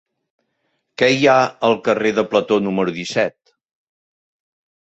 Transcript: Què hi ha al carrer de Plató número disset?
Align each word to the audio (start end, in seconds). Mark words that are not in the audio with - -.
Què 1.01 1.09
hi 1.15 1.27
ha 1.33 1.35
al 1.69 1.77
carrer 1.89 2.13
de 2.21 2.25
Plató 2.31 2.59
número 2.69 2.97
disset? 2.97 3.57